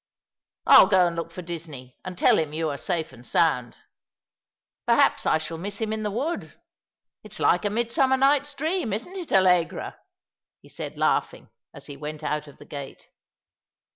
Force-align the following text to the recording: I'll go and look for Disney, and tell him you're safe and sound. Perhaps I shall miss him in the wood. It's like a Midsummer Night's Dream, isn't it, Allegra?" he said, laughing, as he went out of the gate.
I'll 0.65 0.87
go 0.87 1.05
and 1.05 1.15
look 1.15 1.29
for 1.31 1.43
Disney, 1.43 1.95
and 2.03 2.17
tell 2.17 2.39
him 2.39 2.53
you're 2.53 2.75
safe 2.77 3.13
and 3.13 3.23
sound. 3.23 3.77
Perhaps 4.87 5.27
I 5.27 5.37
shall 5.37 5.59
miss 5.59 5.77
him 5.79 5.93
in 5.93 6.01
the 6.01 6.09
wood. 6.09 6.59
It's 7.23 7.39
like 7.39 7.65
a 7.65 7.69
Midsummer 7.69 8.17
Night's 8.17 8.55
Dream, 8.55 8.93
isn't 8.93 9.15
it, 9.15 9.31
Allegra?" 9.31 9.99
he 10.63 10.69
said, 10.69 10.97
laughing, 10.97 11.51
as 11.71 11.85
he 11.85 11.97
went 11.97 12.23
out 12.23 12.47
of 12.47 12.57
the 12.57 12.65
gate. 12.65 13.09